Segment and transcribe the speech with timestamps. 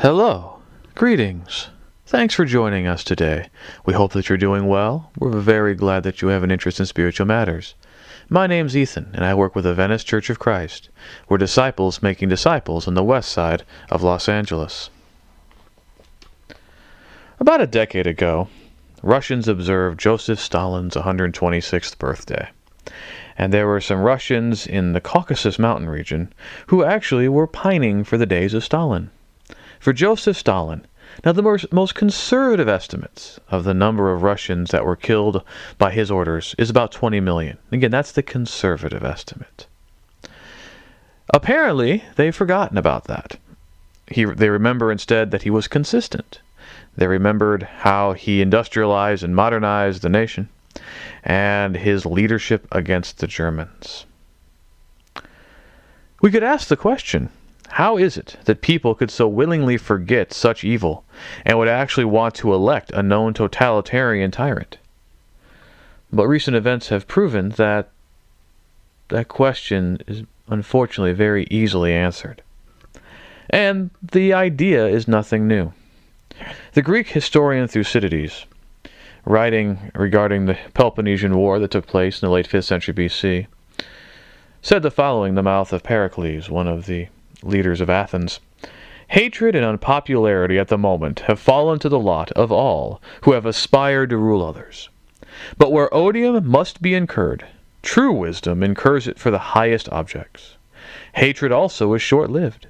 [0.00, 0.60] Hello.
[0.94, 1.70] Greetings.
[2.06, 3.48] Thanks for joining us today.
[3.84, 5.10] We hope that you're doing well.
[5.18, 7.74] We're very glad that you have an interest in spiritual matters.
[8.28, 10.88] My name's Ethan, and I work with the Venice Church of Christ.
[11.28, 14.90] We're disciples making disciples on the west side of Los Angeles.
[17.40, 18.46] About a decade ago,
[19.02, 22.50] Russians observed Joseph Stalin's 126th birthday.
[23.36, 26.32] And there were some Russians in the Caucasus mountain region
[26.68, 29.10] who actually were pining for the days of Stalin
[29.80, 30.86] for Joseph Stalin.
[31.24, 35.42] Now, the most, most conservative estimates of the number of Russians that were killed
[35.78, 37.58] by his orders is about 20 million.
[37.72, 39.66] Again, that's the conservative estimate.
[41.32, 43.38] Apparently, they've forgotten about that.
[44.10, 46.40] He, they remember instead that he was consistent.
[46.96, 50.48] They remembered how he industrialized and modernized the nation
[51.24, 54.06] and his leadership against the Germans.
[56.20, 57.30] We could ask the question
[57.70, 61.04] how is it that people could so willingly forget such evil
[61.44, 64.78] and would actually want to elect a known totalitarian tyrant?
[66.12, 67.90] But recent events have proven that
[69.08, 72.42] that question is unfortunately very easily answered.
[73.50, 75.72] And the idea is nothing new.
[76.74, 78.46] The Greek historian Thucydides,
[79.24, 83.46] writing regarding the Peloponnesian War that took place in the late 5th century BC,
[84.62, 87.08] said the following in the mouth of Pericles, one of the
[87.42, 88.40] leaders of Athens.
[89.08, 93.46] Hatred and unpopularity at the moment have fallen to the lot of all who have
[93.46, 94.90] aspired to rule others.
[95.56, 97.46] But where odium must be incurred,
[97.80, 100.56] true wisdom incurs it for the highest objects.
[101.14, 102.66] Hatred also is short lived,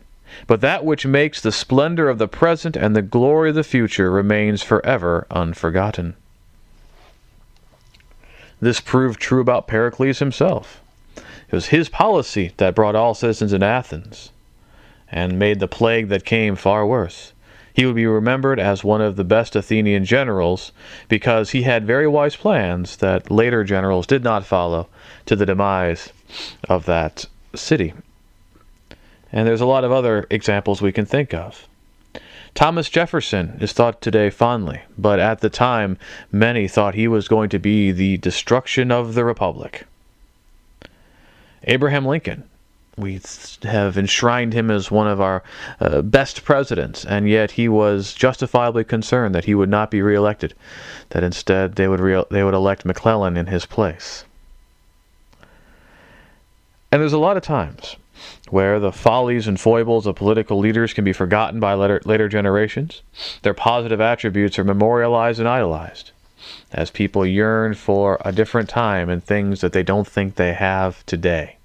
[0.46, 4.10] but that which makes the splendor of the present and the glory of the future
[4.10, 6.14] remains forever unforgotten.
[8.60, 10.80] This proved true about Pericles himself.
[11.16, 14.30] It was his policy that brought all citizens in Athens
[15.10, 17.32] and made the plague that came far worse.
[17.72, 20.72] He would be remembered as one of the best Athenian generals
[21.08, 24.88] because he had very wise plans that later generals did not follow
[25.26, 26.12] to the demise
[26.68, 27.94] of that city.
[29.30, 31.68] And there's a lot of other examples we can think of.
[32.54, 35.98] Thomas Jefferson is thought today fondly, but at the time
[36.32, 39.86] many thought he was going to be the destruction of the Republic.
[41.64, 42.47] Abraham Lincoln
[42.98, 43.20] we
[43.62, 45.42] have enshrined him as one of our
[45.80, 50.54] uh, best presidents, and yet he was justifiably concerned that he would not be reelected,
[51.10, 54.24] that instead they would re- they would elect McClellan in his place.
[56.90, 57.96] And there's a lot of times
[58.50, 63.02] where the follies and foibles of political leaders can be forgotten by later, later generations.
[63.42, 66.12] Their positive attributes are memorialized and idolized
[66.72, 71.04] as people yearn for a different time and things that they don't think they have
[71.06, 71.57] today.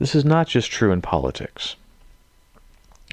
[0.00, 1.76] This is not just true in politics.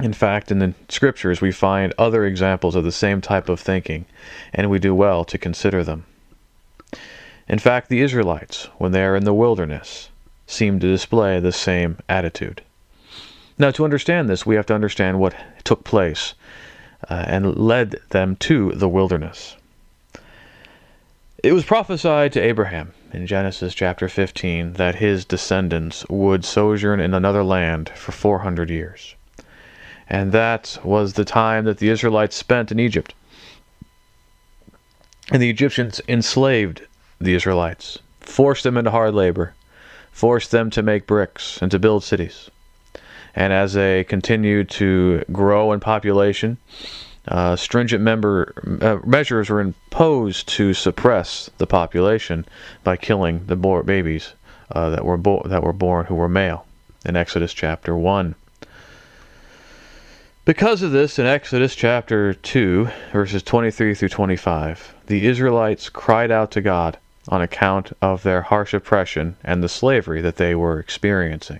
[0.01, 4.05] In fact, in the scriptures, we find other examples of the same type of thinking,
[4.53, 6.05] and we do well to consider them.
[7.49, 10.09] In fact, the Israelites, when they are in the wilderness,
[10.45, 12.61] seem to display the same attitude.
[13.57, 16.35] Now, to understand this, we have to understand what took place
[17.09, 19.57] uh, and led them to the wilderness.
[21.43, 27.13] It was prophesied to Abraham in Genesis chapter 15 that his descendants would sojourn in
[27.13, 29.15] another land for 400 years.
[30.09, 33.13] And that was the time that the Israelites spent in Egypt.
[35.31, 36.85] And the Egyptians enslaved
[37.19, 39.53] the Israelites, forced them into hard labor,
[40.11, 42.49] forced them to make bricks and to build cities.
[43.35, 46.57] And as they continued to grow in population,
[47.27, 52.45] uh, stringent member, uh, measures were imposed to suppress the population
[52.83, 54.33] by killing the babies
[54.71, 56.65] uh, that were bo- that were born who were male
[57.05, 58.35] in Exodus chapter 1.
[60.45, 66.51] Because of this, in Exodus chapter 2, verses 23 through 25, the Israelites cried out
[66.51, 71.59] to God on account of their harsh oppression and the slavery that they were experiencing.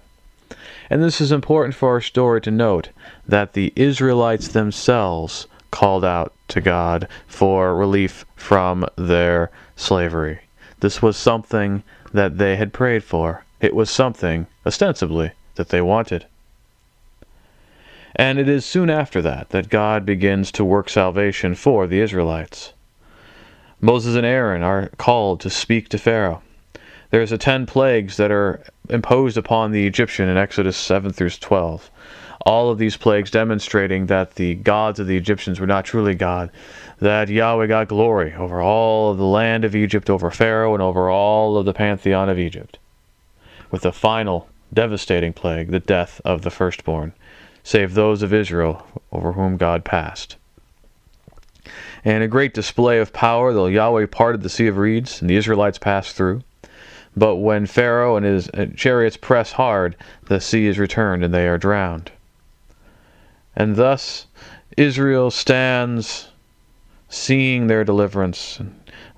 [0.89, 2.89] And this is important for our story to note
[3.27, 10.39] that the Israelites themselves called out to God for relief from their slavery.
[10.79, 11.83] This was something
[12.13, 13.43] that they had prayed for.
[13.59, 16.25] It was something, ostensibly, that they wanted.
[18.15, 22.73] And it is soon after that that God begins to work salvation for the Israelites.
[23.79, 26.41] Moses and Aaron are called to speak to Pharaoh.
[27.11, 31.91] There's the ten plagues that are imposed upon the Egyptian in Exodus 7 through 12
[32.47, 36.49] all of these plagues demonstrating that the gods of the Egyptians were not truly God,
[36.99, 41.09] that Yahweh got glory over all of the land of Egypt, over Pharaoh, and over
[41.09, 42.79] all of the pantheon of Egypt.
[43.69, 47.11] With the final devastating plague, the death of the firstborn,
[47.63, 50.37] save those of Israel over whom God passed.
[52.05, 55.35] And a great display of power, the Yahweh parted the Sea of Reeds, and the
[55.35, 56.43] Israelites passed through.
[57.13, 59.97] But when Pharaoh and his uh, chariots press hard,
[60.27, 62.11] the sea is returned, and they are drowned.
[63.59, 64.27] And thus
[64.77, 66.29] Israel stands
[67.09, 68.61] seeing their deliverance.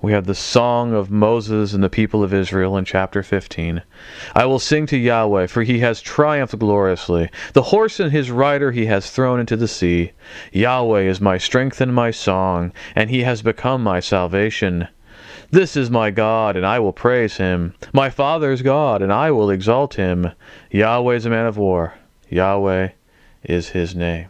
[0.00, 3.82] We have the song of Moses and the people of Israel in chapter 15.
[4.34, 7.28] I will sing to Yahweh, for he has triumphed gloriously.
[7.52, 10.12] The horse and his rider he has thrown into the sea.
[10.52, 14.88] Yahweh is my strength and my song, and he has become my salvation.
[15.50, 17.74] This is my God, and I will praise him.
[17.92, 20.32] My Father's God, and I will exalt him.
[20.70, 21.92] Yahweh is a man of war.
[22.30, 22.92] Yahweh
[23.42, 24.28] is his name.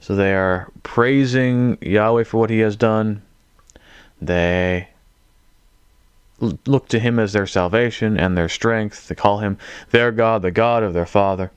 [0.00, 3.22] So they are praising Yahweh for what he has done.
[4.20, 4.88] They
[6.40, 9.08] look to him as their salvation and their strength.
[9.08, 9.58] They call him
[9.90, 11.50] their God, the God of their father.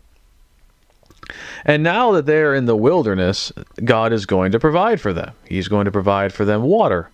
[1.65, 3.51] And now that they are in the wilderness,
[3.83, 5.33] God is going to provide for them.
[5.47, 7.09] He's going to provide for them water.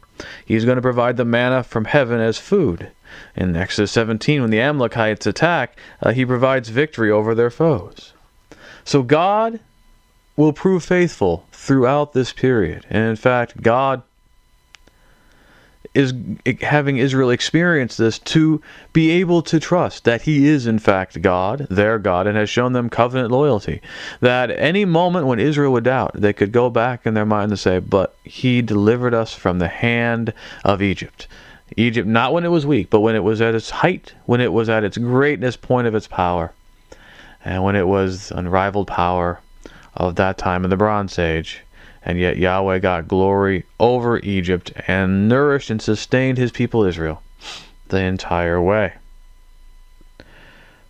[0.46, 2.92] He's going to provide the manna from heaven as food.
[3.36, 8.14] In Exodus 17, when the Amalekites attack, uh, he provides victory over their foes.
[8.86, 9.60] So God
[10.38, 12.86] will prove faithful throughout this period.
[12.90, 14.04] And in fact, God
[15.96, 16.14] is
[16.62, 18.62] having Israel experience this to
[18.92, 22.74] be able to trust that He is, in fact, God, their God, and has shown
[22.74, 23.82] them covenant loyalty.
[24.20, 27.60] That any moment when Israel would doubt, they could go back in their mind and
[27.60, 30.34] say, But He delivered us from the hand
[30.66, 31.28] of Egypt.
[31.78, 34.52] Egypt, not when it was weak, but when it was at its height, when it
[34.52, 36.52] was at its greatness point of its power,
[37.46, 39.40] and when it was unrivaled power
[39.94, 41.62] of that time in the Bronze Age.
[42.04, 47.22] And yet Yahweh got glory over Egypt and nourished and sustained his people Israel
[47.88, 48.94] the entire way.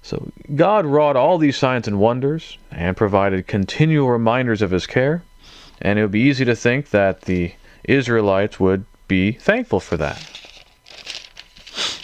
[0.01, 5.23] So God wrought all these signs and wonders and provided continual reminders of his care.
[5.81, 7.53] And it would be easy to think that the
[7.83, 10.17] Israelites would be thankful for that.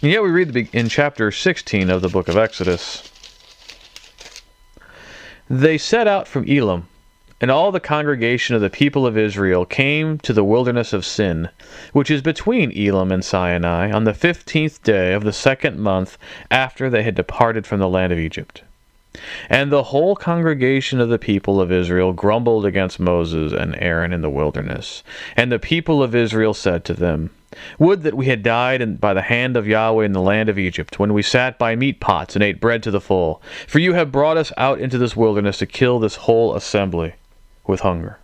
[0.01, 3.10] And yet we read in chapter 16 of the book of Exodus
[5.53, 6.87] They set out from Elim,
[7.41, 11.49] and all the congregation of the people of Israel came to the wilderness of Sin,
[11.91, 16.17] which is between Elim and Sinai, on the fifteenth day of the second month
[16.49, 18.63] after they had departed from the land of Egypt.
[19.49, 24.21] And the whole congregation of the people of Israel grumbled against Moses and Aaron in
[24.21, 25.03] the wilderness.
[25.35, 27.29] And the people of Israel said to them,
[27.77, 30.97] Would that we had died by the hand of Yahweh in the land of Egypt,
[30.97, 33.41] when we sat by meat pots and ate bread to the full.
[33.67, 37.15] For you have brought us out into this wilderness to kill this whole assembly
[37.67, 38.17] with hunger.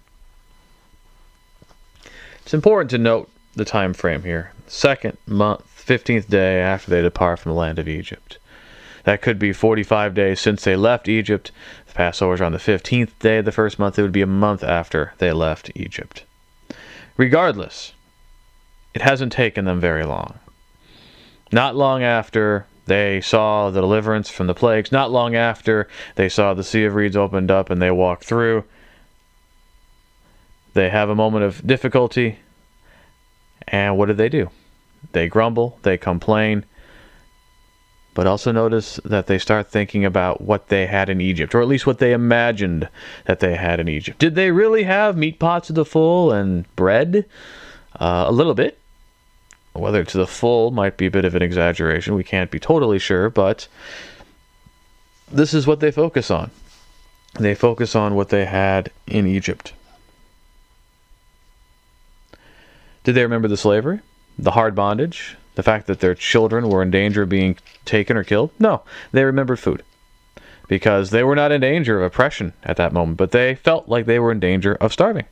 [2.44, 4.54] It's important to note the time frame here.
[4.68, 8.38] Second month, 15th day after they depart from the land of Egypt.
[9.07, 11.54] That could be 45 days since they left Egypt.
[11.86, 13.98] The Passover is on the 15th day of the first month.
[13.98, 16.25] It would be a month after they left Egypt.
[17.15, 17.94] Regardless,
[18.94, 20.39] it hasn't taken them very long.
[21.54, 26.53] Not long after they saw the deliverance from the plagues, not long after they saw
[26.53, 28.65] the Sea of Reeds opened up and they walked through,
[30.74, 32.39] they have a moment of difficulty,
[33.69, 34.50] and what do they do?
[35.13, 36.65] They grumble, they complain,
[38.17, 41.67] but also notice that they start thinking about what they had in Egypt, or at
[41.67, 42.89] least what they imagined
[43.25, 44.17] that they had in Egypt.
[44.17, 47.25] Did they really have meat pots to the full and bread?
[48.00, 48.79] Uh, a little bit.
[49.74, 52.15] Whether to the full might be a bit of an exaggeration.
[52.15, 53.67] We can't be totally sure, but
[55.31, 56.50] this is what they focus on.
[57.39, 59.74] They focus on what they had in Egypt.
[63.03, 64.00] Did they remember the slavery,
[64.39, 68.23] the hard bondage, the fact that their children were in danger of being taken or
[68.23, 68.51] killed?
[68.59, 69.83] No, they remembered food
[70.67, 74.05] because they were not in danger of oppression at that moment, but they felt like
[74.05, 75.25] they were in danger of starving.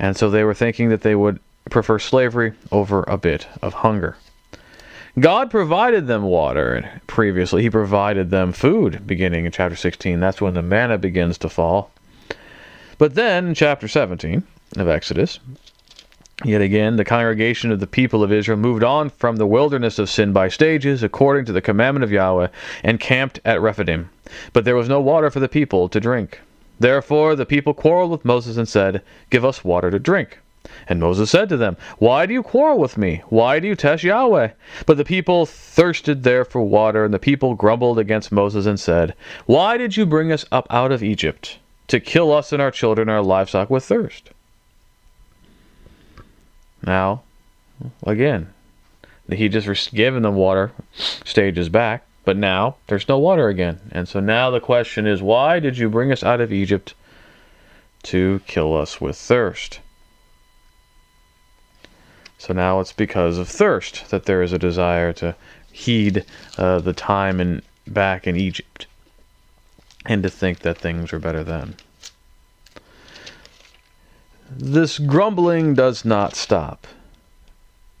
[0.00, 1.38] And so they were thinking that they would
[1.70, 4.16] prefer slavery over a bit of hunger.
[5.18, 7.62] God provided them water previously.
[7.62, 10.18] He provided them food beginning in chapter 16.
[10.18, 11.92] That's when the manna begins to fall.
[12.98, 14.42] But then in chapter 17
[14.76, 15.38] of Exodus,
[16.44, 20.10] Yet again, the congregation of the people of Israel moved on from the wilderness of
[20.10, 22.48] sin by stages, according to the commandment of Yahweh,
[22.84, 24.10] and camped at Rephidim.
[24.52, 26.40] But there was no water for the people to drink.
[26.78, 29.00] Therefore the people quarreled with Moses and said,
[29.30, 30.38] Give us water to drink.
[30.86, 33.22] And Moses said to them, Why do you quarrel with me?
[33.30, 34.50] Why do you test Yahweh?
[34.84, 39.14] But the people thirsted there for water, and the people grumbled against Moses and said,
[39.46, 41.60] Why did you bring us up out of Egypt?
[41.88, 44.32] To kill us and our children and our livestock with thirst.
[46.86, 47.22] Now,
[48.04, 48.54] again,
[49.30, 53.80] he just given them water, stages back, But now there's no water again.
[53.92, 56.94] And so now the question is why did you bring us out of Egypt
[58.04, 59.80] to kill us with thirst?
[62.38, 65.34] So now it's because of thirst that there is a desire to
[65.72, 66.24] heed
[66.58, 68.86] uh, the time and back in Egypt
[70.04, 71.76] and to think that things were better then.
[74.48, 76.86] This grumbling does not stop.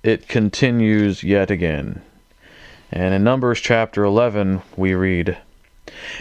[0.04, 2.02] It continues yet again.
[2.92, 5.38] And in Numbers chapter 11, we read,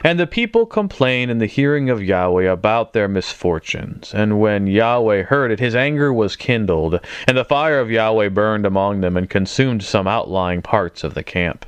[0.04, 4.16] And the people complained in the hearing of Yahweh about their misfortunes.
[4.16, 8.66] And when Yahweh heard it, his anger was kindled, and the fire of Yahweh burned
[8.66, 11.68] among them and consumed some outlying parts of the camp.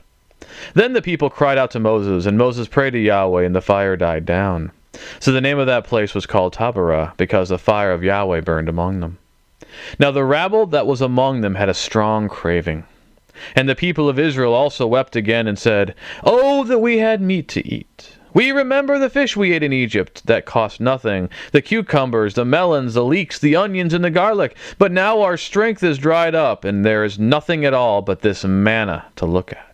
[0.74, 3.96] Then the people cried out to Moses, and Moses prayed to Yahweh, and the fire
[3.96, 4.72] died down.
[5.20, 8.70] So the name of that place was called Taberah, because the fire of Yahweh burned
[8.70, 9.18] among them.
[10.00, 12.86] Now the rabble that was among them had a strong craving.
[13.56, 17.48] And the people of Israel also wept again and said, Oh, that we had meat
[17.50, 18.18] to eat!
[18.34, 22.94] We remember the fish we ate in Egypt that cost nothing, the cucumbers, the melons,
[22.94, 24.56] the leeks, the onions, and the garlic.
[24.78, 28.44] But now our strength is dried up, and there is nothing at all but this
[28.44, 29.67] manna to look at.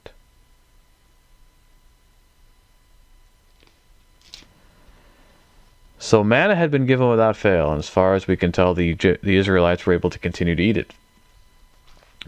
[6.04, 8.92] So manna had been given without fail, and as far as we can tell, the,
[8.94, 10.92] the Israelites were able to continue to eat it.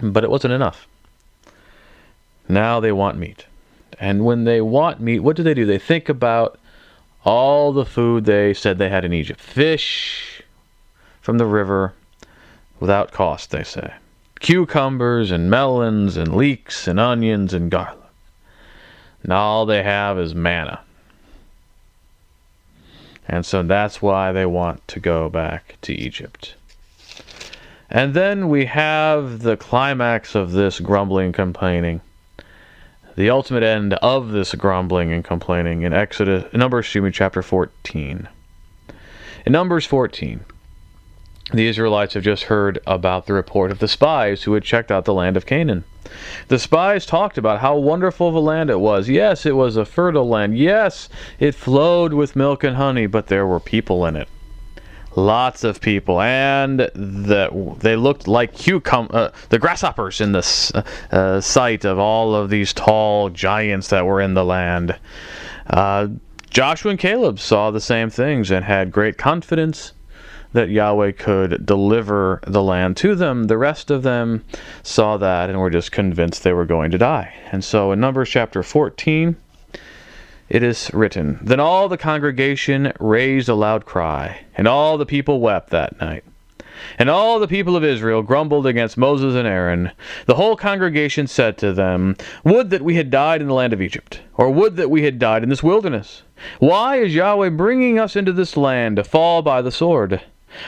[0.02, 0.88] But it wasn't enough.
[2.48, 3.48] Now they want meat.
[4.00, 5.66] And when they want meat, what do they do?
[5.66, 6.58] They think about
[7.26, 10.42] all the food they said they had in Egypt fish
[11.20, 11.94] from the river
[12.80, 13.94] without cost, they say.
[14.40, 18.00] Cucumbers and melons and leeks and onions and garlic.
[19.22, 20.85] And all they have is manna.
[23.28, 26.56] And so that's why they want to go back to Egypt.
[27.90, 32.02] And then we have the climax of this grumbling and complaining.
[33.16, 38.28] The ultimate end of this grumbling and complaining in Exodus, Numbers, excuse me, chapter 14.
[39.46, 40.44] In Numbers 14,
[41.52, 45.06] the Israelites have just heard about the report of the spies who had checked out
[45.06, 45.84] the land of Canaan.
[46.48, 49.10] The spies talked about how wonderful of a land it was.
[49.10, 50.58] Yes, it was a fertile land.
[50.58, 51.10] Yes,
[51.40, 54.28] it flowed with milk and honey, but there were people in it.
[55.16, 61.16] Lots of people, and the, they looked like cucum- uh, the grasshoppers in the uh,
[61.16, 64.98] uh, sight of all of these tall giants that were in the land.
[65.68, 66.10] Uh,
[66.50, 69.94] Joshua and Caleb saw the same things and had great confidence
[70.56, 73.46] that Yahweh could deliver the land to them.
[73.46, 74.44] The rest of them
[74.84, 77.34] saw that and were just convinced they were going to die.
[77.52, 79.36] And so in Numbers chapter 14,
[80.48, 85.40] it is written Then all the congregation raised a loud cry, and all the people
[85.40, 86.24] wept that night.
[87.00, 89.92] And all the people of Israel grumbled against Moses and Aaron.
[90.26, 93.82] The whole congregation said to them, Would that we had died in the land of
[93.82, 96.24] Egypt, or would that we had died in this wilderness.
[96.60, 100.22] Why is Yahweh bringing us into this land to fall by the sword?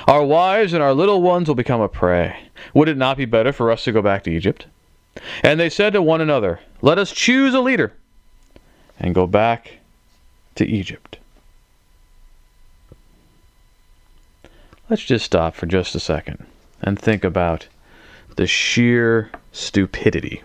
[0.08, 2.50] Our wives and our little ones will become a prey.
[2.74, 4.65] Would it not be better for us to go back to Egypt?
[5.44, 7.94] And they said to one another, Let us choose a leader
[9.00, 9.79] and go back
[10.56, 11.17] to Egypt.
[14.89, 16.46] Let's just stop for just a second
[16.82, 17.67] and think about
[18.36, 20.44] the sheer stupidity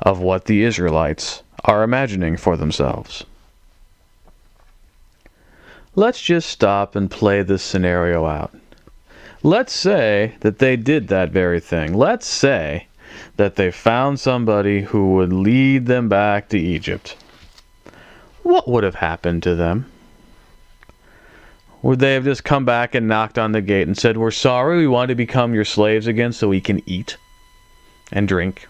[0.00, 3.24] of what the Israelites are imagining for themselves.
[5.98, 8.54] Let's just stop and play this scenario out.
[9.42, 11.92] Let's say that they did that very thing.
[11.92, 12.86] Let's say
[13.36, 17.16] that they found somebody who would lead them back to Egypt.
[18.44, 19.90] What would have happened to them?
[21.82, 24.78] Would they have just come back and knocked on the gate and said, We're sorry,
[24.78, 27.16] we want to become your slaves again so we can eat
[28.12, 28.68] and drink?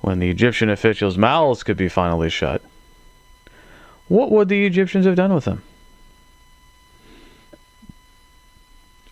[0.00, 2.62] When the Egyptian officials' mouths could be finally shut,
[4.10, 5.62] what would the Egyptians have done with them?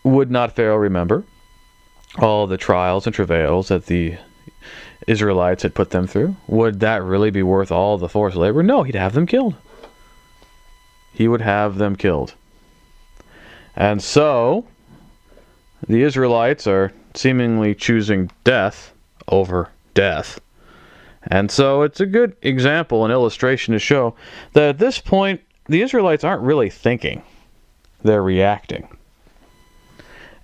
[0.02, 1.22] Would not Pharaoh remember
[2.18, 4.16] all the trials and travails that the
[5.06, 6.34] Israelites had put them through?
[6.48, 8.64] Would that really be worth all the forced labor?
[8.64, 9.54] No, he'd have them killed.
[11.12, 12.34] He would have them killed.
[13.76, 14.66] And so,
[15.86, 18.92] the Israelites are seemingly choosing death
[19.28, 20.40] over death.
[21.24, 24.14] And so it's a good example and illustration to show
[24.52, 27.22] that at this point, the Israelites aren't really thinking,
[28.02, 28.88] they're reacting.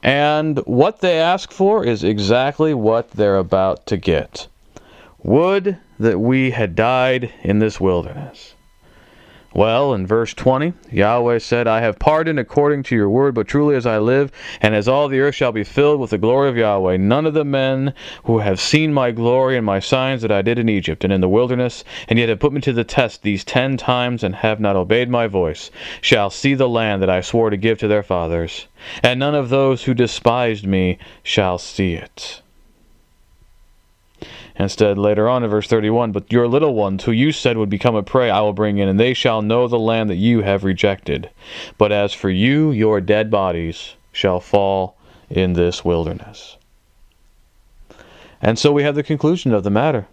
[0.02, 4.48] And what they ask for is exactly what they're about to get.
[5.22, 8.54] Would that we had died in this wilderness.
[9.56, 13.76] Well, in verse 20, Yahweh said, I have pardoned according to your word, but truly
[13.76, 16.56] as I live, and as all the earth shall be filled with the glory of
[16.56, 17.94] Yahweh, none of the men
[18.24, 21.20] who have seen my glory and my signs that I did in Egypt and in
[21.20, 24.58] the wilderness, and yet have put me to the test these ten times and have
[24.58, 25.70] not obeyed my voice,
[26.00, 28.66] shall see the land that I swore to give to their fathers,
[29.04, 32.42] and none of those who despised me shall see it.
[34.56, 37.96] Instead, later on in verse 31, But your little ones, who you said would become
[37.96, 40.62] a prey, I will bring in, and they shall know the land that you have
[40.62, 41.30] rejected.
[41.76, 44.96] But as for you, your dead bodies shall fall
[45.28, 46.56] in this wilderness.
[48.40, 50.06] And so we have the conclusion of the matter.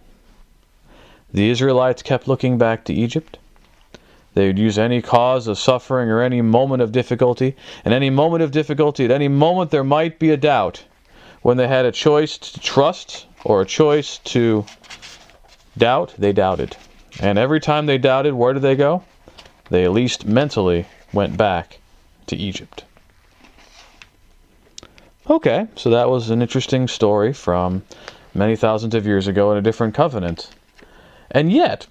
[1.32, 3.38] The Israelites kept looking back to Egypt.
[4.34, 7.54] They would use any cause of suffering or any moment of difficulty.
[7.84, 10.84] And any moment of difficulty, at any moment there might be a doubt.
[11.42, 14.64] When they had a choice to trust or a choice to
[15.76, 16.76] doubt, they doubted.
[17.20, 19.04] And every time they doubted, where did they go?
[19.70, 21.78] They at least mentally went back
[22.26, 22.84] to Egypt.
[25.28, 27.82] Okay, so that was an interesting story from
[28.34, 30.50] many thousands of years ago in a different covenant.
[31.30, 31.86] And yet,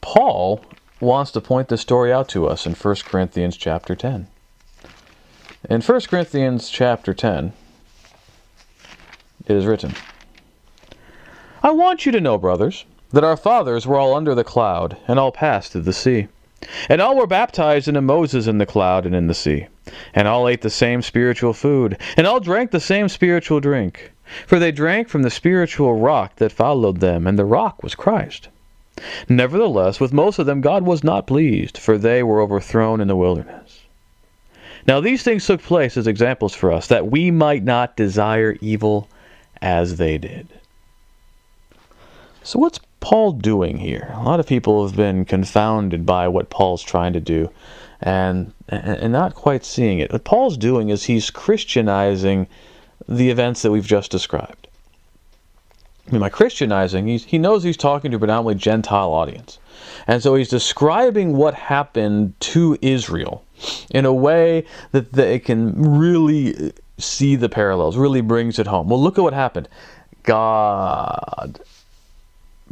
[0.00, 0.64] Paul
[1.00, 4.26] wants to point this story out to us in 1 Corinthians chapter 10.
[5.68, 7.52] In 1 Corinthians chapter 10,
[9.46, 9.94] it is written,
[11.62, 15.18] I want you to know, brothers, that our fathers were all under the cloud, and
[15.18, 16.28] all passed through the sea.
[16.88, 19.66] And all were baptized into Moses in the cloud and in the sea.
[20.14, 24.12] And all ate the same spiritual food, and all drank the same spiritual drink.
[24.46, 28.48] For they drank from the spiritual rock that followed them, and the rock was Christ.
[29.28, 33.16] Nevertheless, with most of them God was not pleased, for they were overthrown in the
[33.16, 33.82] wilderness.
[34.86, 39.08] Now these things took place as examples for us, that we might not desire evil
[39.66, 40.46] as they did.
[42.44, 44.12] So, what's Paul doing here?
[44.14, 47.50] A lot of people have been confounded by what Paul's trying to do
[48.00, 50.12] and, and not quite seeing it.
[50.12, 52.46] What Paul's doing is he's Christianizing
[53.08, 54.68] the events that we've just described.
[56.06, 59.58] I mean, by Christianizing, he knows he's talking to a predominantly Gentile audience.
[60.06, 63.42] And so he's describing what happened to Israel
[63.90, 68.88] in a way that they can really see the parallels, really brings it home.
[68.88, 69.68] Well, look at what happened.
[70.22, 71.60] God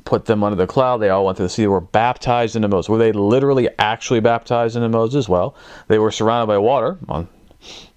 [0.04, 0.98] put them under the cloud.
[0.98, 1.62] They all went to the sea.
[1.62, 2.88] They were baptized into Moses.
[2.88, 5.28] Were they literally actually baptized into Moses?
[5.28, 5.54] Well,
[5.88, 7.28] they were surrounded by water on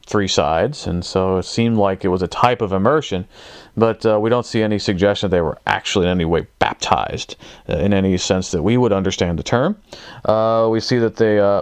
[0.05, 3.27] three sides, and so it seemed like it was a type of immersion,
[3.75, 7.35] but uh, we don't see any suggestion that they were actually in any way baptized
[7.67, 9.77] uh, in any sense that we would understand the term.
[10.23, 11.61] Uh, we see that they uh,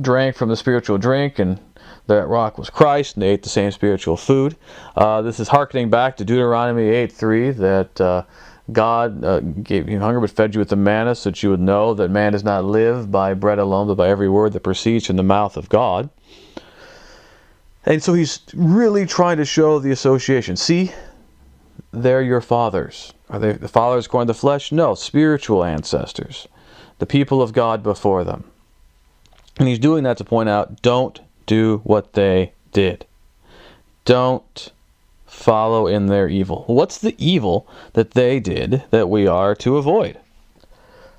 [0.00, 1.60] drank from the spiritual drink and
[2.06, 4.56] that rock was Christ, and they ate the same spiritual food.
[4.96, 8.22] Uh, this is harkening back to Deuteronomy 8:3 that uh,
[8.72, 11.60] God uh, gave you hunger but fed you with the manna so that you would
[11.60, 15.06] know that man does not live by bread alone, but by every word that proceeds
[15.06, 16.10] from the mouth of God.
[17.84, 20.56] And so he's really trying to show the association.
[20.56, 20.92] See,
[21.92, 23.12] they're your fathers.
[23.30, 24.72] Are they the fathers according to the flesh?
[24.72, 26.48] No, spiritual ancestors,
[26.98, 28.50] the people of God before them.
[29.58, 33.06] And he's doing that to point out don't do what they did.
[34.04, 34.72] Don't
[35.26, 36.64] follow in their evil.
[36.66, 40.18] What's the evil that they did that we are to avoid?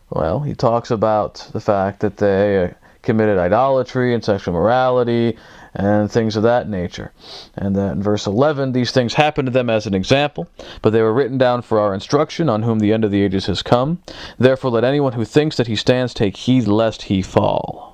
[0.09, 2.69] Well, he talks about the fact that they uh,
[3.01, 5.37] committed idolatry and sexual morality
[5.73, 7.11] and things of that nature.
[7.55, 10.49] And then in verse 11, these things happened to them as an example,
[10.81, 13.45] but they were written down for our instruction, on whom the end of the ages
[13.45, 14.01] has come.
[14.39, 17.86] Therefore, let anyone who thinks that he stands take heed lest he fall.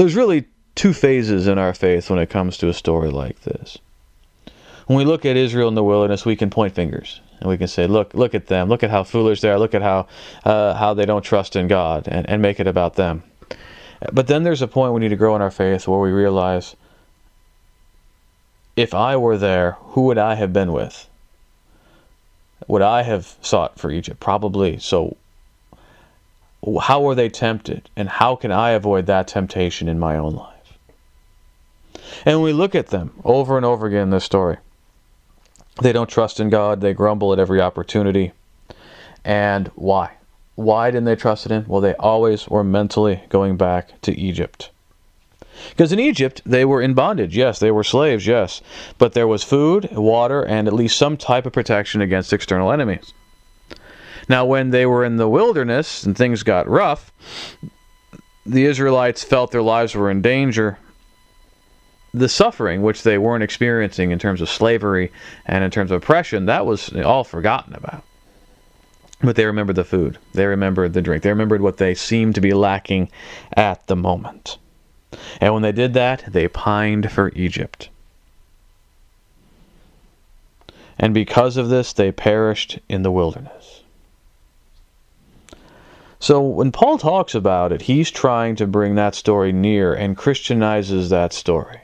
[0.00, 3.76] There's really two phases in our faith when it comes to a story like this.
[4.86, 7.68] When we look at Israel in the wilderness, we can point fingers and we can
[7.68, 8.70] say, "Look, look at them!
[8.70, 9.58] Look at how foolish they are!
[9.58, 10.08] Look at how
[10.44, 13.22] uh, how they don't trust in God," and, and make it about them.
[14.10, 16.74] But then there's a point we need to grow in our faith where we realize,
[18.74, 21.08] if I were there, who would I have been with?
[22.68, 24.18] Would I have sought for Egypt?
[24.18, 24.78] Probably.
[24.78, 25.18] So
[26.82, 30.78] how were they tempted and how can I avoid that temptation in my own life?
[32.24, 34.58] And we look at them over and over again in this story.
[35.80, 38.32] They don't trust in God, they grumble at every opportunity.
[39.24, 40.16] And why?
[40.54, 41.64] Why didn't they trust in?
[41.66, 44.70] Well, they always were mentally going back to Egypt.
[45.70, 48.60] Because in Egypt, they were in bondage, yes, they were slaves, yes,
[48.98, 53.12] but there was food, water, and at least some type of protection against external enemies.
[54.30, 57.12] Now, when they were in the wilderness and things got rough,
[58.46, 60.78] the Israelites felt their lives were in danger.
[62.14, 65.10] The suffering, which they weren't experiencing in terms of slavery
[65.46, 68.04] and in terms of oppression, that was all forgotten about.
[69.20, 70.16] But they remembered the food.
[70.32, 71.24] They remembered the drink.
[71.24, 73.10] They remembered what they seemed to be lacking
[73.56, 74.58] at the moment.
[75.40, 77.88] And when they did that, they pined for Egypt.
[81.00, 83.82] And because of this, they perished in the wilderness.
[86.22, 91.08] So when Paul talks about it, he's trying to bring that story near and Christianizes
[91.08, 91.80] that story.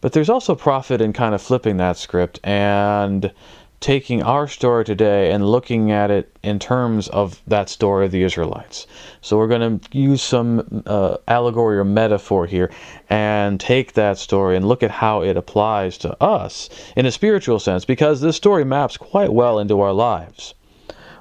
[0.00, 3.30] But there's also profit in kind of flipping that script and
[3.78, 8.24] taking our story today and looking at it in terms of that story of the
[8.24, 8.88] Israelites.
[9.20, 12.72] So we're going to use some uh, allegory or metaphor here
[13.08, 17.60] and take that story and look at how it applies to us in a spiritual
[17.60, 20.54] sense because this story maps quite well into our lives.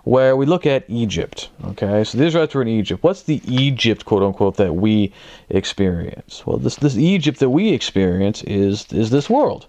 [0.05, 2.03] Where we look at Egypt, okay?
[2.03, 3.03] So the Israelites were in Egypt.
[3.03, 5.11] What's the Egypt, quote unquote, that we
[5.49, 6.45] experience?
[6.45, 9.67] Well, this this Egypt that we experience is is this world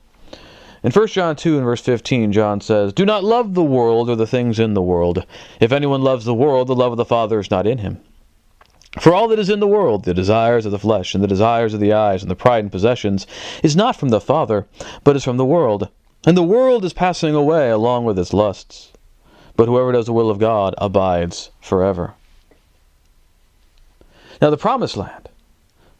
[0.87, 4.14] in 1 John 2 and verse 15, John says, Do not love the world or
[4.14, 5.27] the things in the world.
[5.59, 7.99] If anyone loves the world, the love of the Father is not in him.
[9.01, 11.75] For all that is in the world, the desires of the flesh, and the desires
[11.75, 13.27] of the eyes, and the pride in possessions,
[13.64, 14.68] is not from the Father,
[15.03, 15.88] but is from the world.
[16.25, 18.92] And the world is passing away along with its lusts.
[19.56, 22.14] But whoever does the will of God abides forever.
[24.40, 25.30] Now, the promised land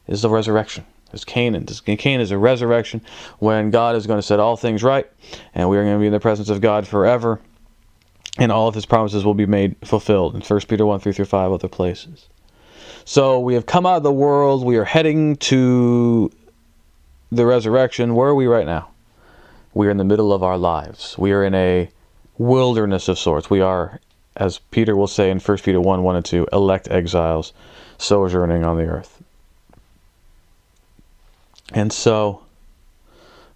[0.06, 1.66] is the resurrection is Canaan.
[1.66, 3.00] Canaan is a resurrection
[3.38, 5.06] when God is going to set all things right,
[5.54, 7.40] and we are going to be in the presence of God forever,
[8.38, 11.24] and all of His promises will be made fulfilled in 1 Peter 1 3 through
[11.24, 12.28] 5 other places.
[13.04, 16.30] So we have come out of the world, we are heading to
[17.30, 18.14] the resurrection.
[18.14, 18.90] Where are we right now?
[19.74, 21.16] We are in the middle of our lives.
[21.18, 21.88] We are in a
[22.38, 23.51] wilderness of sorts.
[23.51, 24.01] We are,
[24.37, 27.53] as Peter will say in 1 Peter 1 1 and 2, elect exiles
[27.99, 29.22] sojourning on the earth.
[31.72, 32.42] And so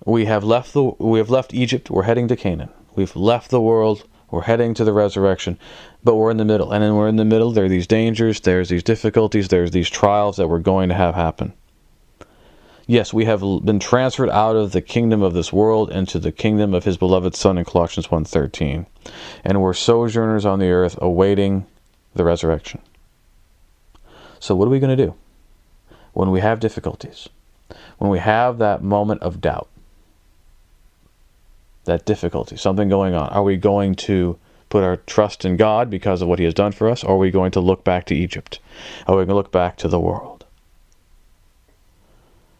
[0.04, 2.70] we have left the we have left Egypt, we're heading to Canaan.
[2.96, 5.58] We've left the world, we're heading to the resurrection,
[6.02, 6.72] but we're in the middle.
[6.72, 9.88] And then we're in the middle, there are these dangers, there's these difficulties, there's these
[9.88, 11.52] trials that we're going to have happen.
[12.90, 16.74] Yes, we have been transferred out of the kingdom of this world into the kingdom
[16.74, 18.84] of his beloved son in Colossians 1:13.
[19.44, 21.66] And we're sojourners on the earth awaiting
[22.16, 22.80] the resurrection.
[24.40, 25.14] So what are we going to do
[26.14, 27.28] when we have difficulties?
[27.98, 29.68] when we have that moment of doubt,
[31.84, 34.36] that difficulty, something going on, are we going to
[34.68, 37.18] put our trust in God because of what He has done for us, or are
[37.18, 38.58] we going to look back to Egypt?
[39.06, 40.39] Are we going to look back to the world?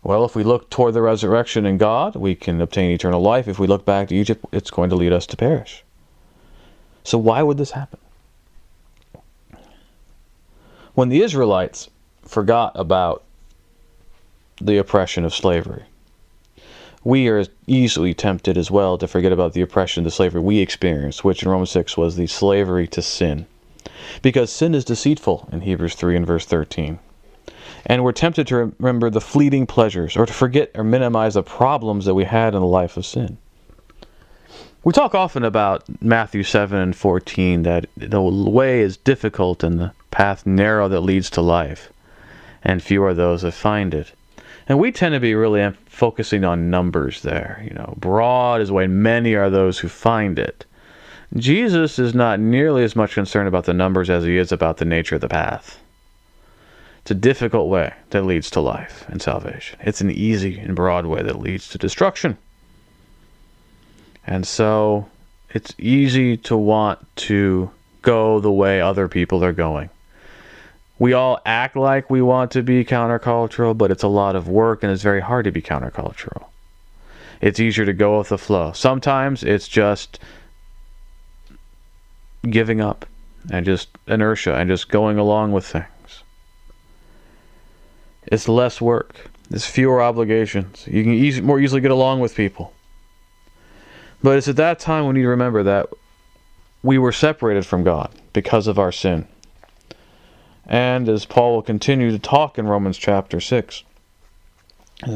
[0.03, 3.47] Well, if we look toward the resurrection in God, we can obtain eternal life.
[3.47, 5.85] If we look back to Egypt, it's going to lead us to perish.
[7.05, 7.99] So, why would this happen?
[10.95, 11.89] When the Israelites
[12.25, 13.23] forgot about
[14.61, 15.85] the oppression of slavery.
[17.03, 21.25] We are easily tempted as well to forget about the oppression, the slavery we experienced,
[21.25, 23.47] which in Romans 6 was the slavery to sin.
[24.21, 26.99] Because sin is deceitful in Hebrews 3 and verse 13.
[27.87, 32.05] And we're tempted to remember the fleeting pleasures or to forget or minimize the problems
[32.05, 33.39] that we had in the life of sin.
[34.83, 39.93] We talk often about Matthew 7 and 14 that the way is difficult and the
[40.11, 41.93] path narrow that leads to life,
[42.63, 44.13] and few are those that find it.
[44.67, 47.63] And we tend to be really focusing on numbers there.
[47.63, 50.65] You know, broad is the way many are those who find it.
[51.37, 54.85] Jesus is not nearly as much concerned about the numbers as he is about the
[54.85, 55.79] nature of the path.
[57.11, 59.77] It's a difficult way that leads to life and salvation.
[59.83, 62.39] It's an easy and broad way that leads to destruction.
[64.25, 65.09] And so
[65.49, 67.69] it's easy to want to
[68.03, 69.91] go the way other people are going
[71.01, 74.85] we all act like we want to be countercultural, but it's a lot of work
[74.85, 76.45] and it's very hard to be countercultural.
[77.41, 78.71] It's easier to go with the flow.
[78.73, 80.21] Sometimes it's just
[82.49, 83.05] giving up
[83.51, 85.87] and just inertia and just going along with things.
[88.31, 89.29] It's less work.
[89.51, 90.87] It's fewer obligations.
[90.87, 92.73] You can easy, more easily get along with people.
[94.23, 95.89] But it's at that time we need to remember that
[96.83, 99.27] we were separated from God because of our sin.
[100.67, 103.83] And as Paul will continue to talk in Romans chapter 6,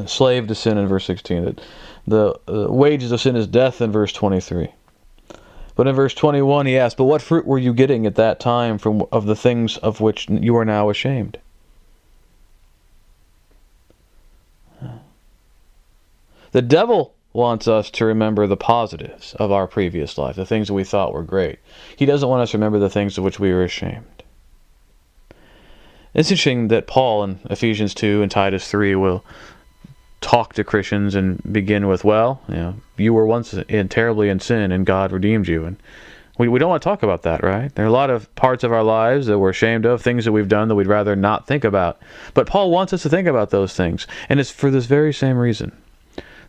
[0.06, 1.60] slave to sin in verse 16, that
[2.06, 4.68] the uh, wages of sin is death in verse 23.
[5.76, 8.78] But in verse 21 he asks, But what fruit were you getting at that time
[8.78, 11.38] from of the things of which you are now ashamed?
[16.54, 20.74] The devil wants us to remember the positives of our previous life, the things that
[20.74, 21.58] we thought were great.
[21.96, 24.22] He doesn't want us to remember the things of which we were ashamed.
[26.14, 29.24] It's interesting that Paul in Ephesians 2 and Titus 3 will
[30.20, 34.38] talk to Christians and begin with, well, you know, you were once in, terribly in
[34.38, 35.64] sin and God redeemed you.
[35.64, 35.76] And
[36.38, 37.74] We, we don't want to talk about that, right?
[37.74, 40.30] There are a lot of parts of our lives that we're ashamed of, things that
[40.30, 42.00] we've done that we'd rather not think about.
[42.32, 45.36] But Paul wants us to think about those things, and it's for this very same
[45.36, 45.72] reason.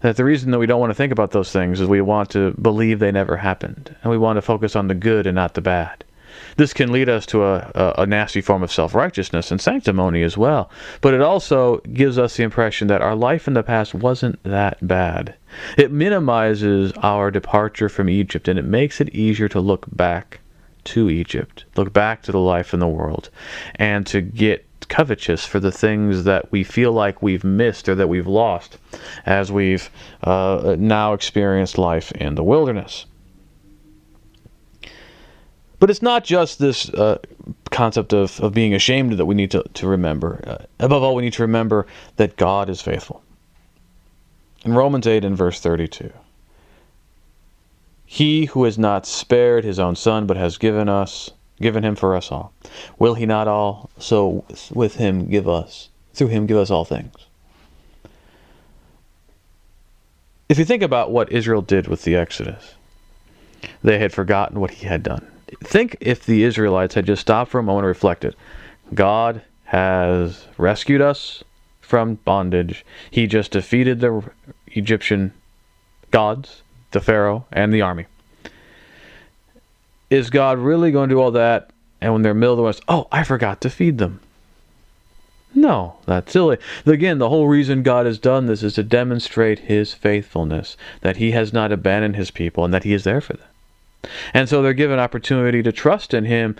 [0.01, 2.29] That the reason that we don't want to think about those things is we want
[2.31, 5.53] to believe they never happened, and we want to focus on the good and not
[5.53, 6.03] the bad.
[6.57, 10.21] This can lead us to a, a, a nasty form of self righteousness and sanctimony
[10.23, 10.69] as well.
[11.01, 14.85] But it also gives us the impression that our life in the past wasn't that
[14.85, 15.35] bad.
[15.77, 20.39] It minimizes our departure from Egypt and it makes it easier to look back
[20.85, 23.29] to Egypt, look back to the life in the world,
[23.75, 28.07] and to get covetous for the things that we feel like we've missed or that
[28.07, 28.77] we've lost
[29.25, 29.89] as we've
[30.23, 33.05] uh, now experienced life in the wilderness.
[35.79, 37.19] But it's not just this uh,
[37.71, 40.41] concept of, of being ashamed that we need to, to remember.
[40.47, 43.21] Uh, above all, we need to remember that God is faithful.
[44.63, 46.11] In Romans 8 and verse 32,
[48.05, 52.15] He who has not spared his own son, but has given us given him for
[52.15, 52.53] us all,
[52.99, 57.13] will he not also with him give us, through him give us all things?
[60.47, 62.75] If you think about what Israel did with the Exodus,
[63.83, 65.27] they had forgotten what he had done
[65.63, 68.35] think if the Israelites had just stopped for a moment and reflected.
[68.93, 71.43] God has rescued us
[71.81, 72.85] from bondage.
[73.09, 74.23] He just defeated the
[74.67, 75.33] Egyptian
[76.11, 78.05] gods, the Pharaoh, and the army.
[80.09, 81.71] Is God really going to do all that?
[82.01, 84.19] And when they're middle of the west, oh, I forgot to feed them.
[85.55, 86.57] No, that's silly.
[86.85, 91.31] Again, the whole reason God has done this is to demonstrate his faithfulness, that he
[91.31, 93.47] has not abandoned his people and that he is there for them.
[94.33, 96.57] And so they're given opportunity to trust in him,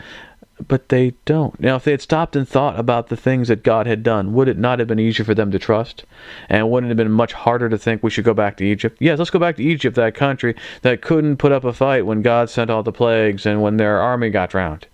[0.68, 1.60] but they don't.
[1.60, 4.48] Now, if they had stopped and thought about the things that God had done, would
[4.48, 6.06] it not have been easier for them to trust?
[6.50, 8.98] And wouldn't it have been much harder to think we should go back to Egypt?
[9.00, 12.22] Yes, let's go back to Egypt, that country that couldn't put up a fight when
[12.22, 14.88] God sent all the plagues and when their army got drowned.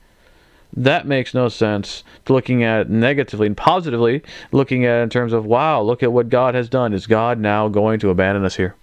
[0.74, 5.82] That makes no sense looking at negatively and positively, looking at in terms of, wow,
[5.82, 6.94] look at what God has done.
[6.94, 8.76] Is God now going to abandon us here?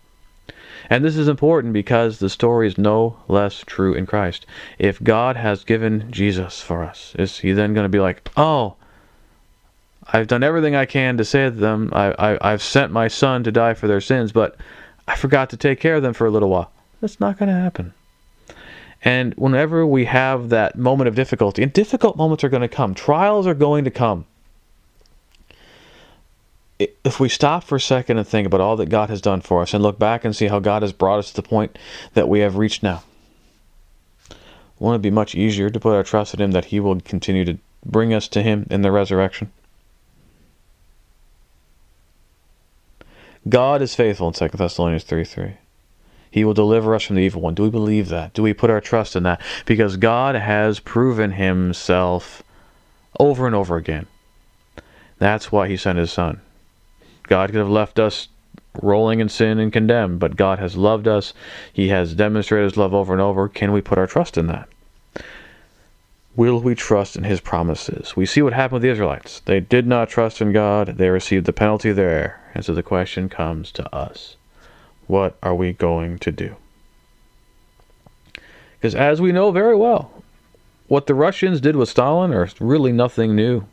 [0.90, 4.46] And this is important because the story is no less true in Christ.
[4.78, 8.76] If God has given Jesus for us, is he then going to be like, oh,
[10.10, 11.90] I've done everything I can to save them.
[11.92, 14.56] I, I, have sent my son to die for their sins, but
[15.06, 16.70] I forgot to take care of them for a little while.
[17.00, 17.92] That's not going to happen.
[19.04, 22.94] And whenever we have that moment of difficulty, and difficult moments are going to come,
[22.94, 24.24] trials are going to come
[26.78, 29.62] if we stop for a second and think about all that God has done for
[29.62, 31.76] us and look back and see how God has brought us to the point
[32.14, 33.02] that we have reached now,
[34.78, 37.44] won't it be much easier to put our trust in Him that He will continue
[37.44, 39.50] to bring us to Him in the resurrection?
[43.48, 45.54] God is faithful in 2 Thessalonians 3 3.
[46.30, 47.54] He will deliver us from the evil one.
[47.54, 48.34] Do we believe that?
[48.34, 49.40] Do we put our trust in that?
[49.64, 52.42] Because God has proven Himself
[53.18, 54.06] over and over again.
[55.18, 56.40] That's why He sent His Son.
[57.28, 58.28] God could have left us
[58.82, 61.34] rolling in sin and condemned, but God has loved us.
[61.72, 63.48] He has demonstrated his love over and over.
[63.48, 64.68] Can we put our trust in that?
[66.36, 68.16] Will we trust in his promises?
[68.16, 69.40] We see what happened with the Israelites.
[69.40, 72.40] They did not trust in God, they received the penalty there.
[72.54, 74.36] And so the question comes to us
[75.08, 76.54] what are we going to do?
[78.78, 80.12] Because as we know very well,
[80.86, 83.64] what the Russians did with Stalin are really nothing new.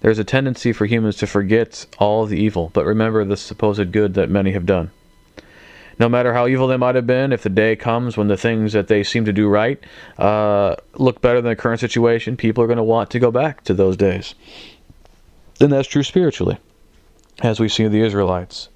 [0.00, 4.14] There's a tendency for humans to forget all the evil, but remember the supposed good
[4.14, 4.90] that many have done.
[5.98, 8.74] No matter how evil they might have been, if the day comes when the things
[8.74, 9.82] that they seem to do right
[10.18, 13.64] uh, look better than the current situation, people are going to want to go back
[13.64, 14.34] to those days.
[15.58, 16.58] And that's true spiritually,
[17.40, 18.68] as we see the Israelites.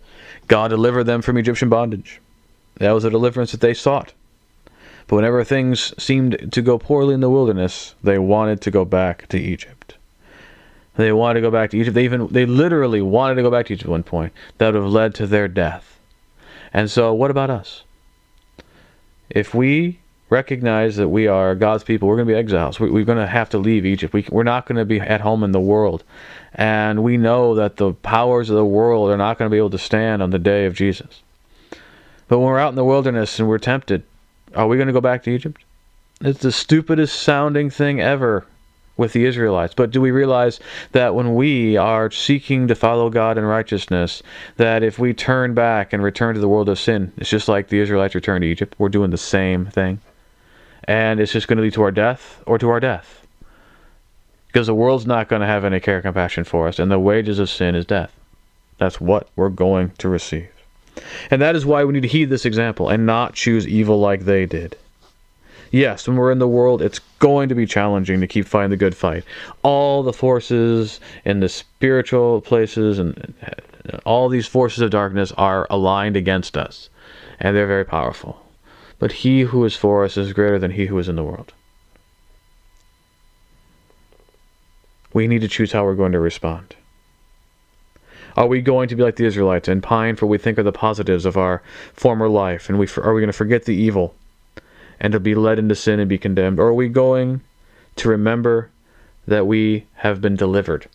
[0.48, 2.20] God delivered them from Egyptian bondage.
[2.76, 4.14] That was a deliverance that they sought.
[5.06, 9.26] But whenever things seemed to go poorly in the wilderness, they wanted to go back
[9.28, 9.79] to Egypt.
[10.96, 11.94] They wanted to go back to Egypt.
[11.94, 14.33] They even they literally wanted to go back to Egypt at one point.
[14.59, 15.98] That would have led to their death.
[16.72, 17.83] And so what about us?
[19.29, 22.79] If we recognize that we are God's people, we're going to be exiles.
[22.79, 24.14] We, are going to have to leave Egypt.
[24.14, 26.05] We, we're not going to be at home in the world.
[26.55, 29.70] And we know that the powers of the world are not going to be able
[29.70, 31.22] to stand on the day of Jesus.
[32.29, 34.05] But when we're out in the wilderness and we're tempted,
[34.55, 35.62] are we going to go back to Egypt?
[36.20, 38.46] It's the stupidest sounding thing ever
[39.00, 39.72] with the Israelites.
[39.74, 40.60] But do we realize
[40.92, 44.22] that when we are seeking to follow God in righteousness,
[44.58, 47.68] that if we turn back and return to the world of sin, it's just like
[47.68, 48.74] the Israelites returned to Egypt.
[48.76, 50.00] We're doing the same thing.
[50.84, 53.26] And it's just going to lead to our death or to our death.
[54.48, 56.98] Because the world's not going to have any care or compassion for us, and the
[56.98, 58.14] wages of sin is death.
[58.76, 60.50] That's what we're going to receive.
[61.30, 64.26] And that is why we need to heed this example and not choose evil like
[64.26, 64.76] they did.
[65.70, 68.76] Yes, when we're in the world, it's going to be challenging to keep fighting the
[68.76, 69.24] good fight.
[69.62, 73.35] All the forces in the spiritual places and
[74.04, 76.90] all these forces of darkness are aligned against us,
[77.38, 78.44] and they're very powerful.
[78.98, 81.52] But he who is for us is greater than he who is in the world.
[85.12, 86.74] We need to choose how we're going to respond.
[88.37, 90.62] Are we going to be like the Israelites and pine for what we think are
[90.62, 94.14] the positives of our former life, and we are we going to forget the evil
[95.00, 97.40] and to be led into sin and be condemned, or are we going
[97.96, 98.70] to remember
[99.26, 100.88] that we have been delivered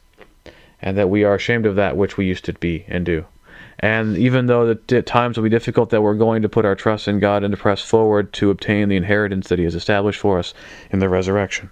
[0.82, 3.26] and that we are ashamed of that which we used to be and do?
[3.80, 7.08] And even though the times will be difficult, that we're going to put our trust
[7.08, 10.40] in God and to press forward to obtain the inheritance that He has established for
[10.40, 10.54] us
[10.92, 11.70] in the resurrection.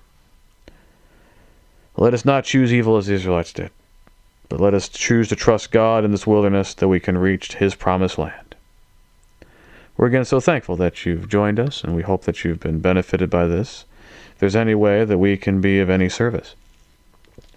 [1.96, 3.72] Let us not choose evil as the Israelites did,
[4.50, 7.76] but let us choose to trust God in this wilderness that we can reach His
[7.76, 8.43] promised land.
[9.98, 13.30] We're again so thankful that you've joined us, and we hope that you've been benefited
[13.30, 13.86] by this.
[14.34, 16.56] If there's any way that we can be of any service,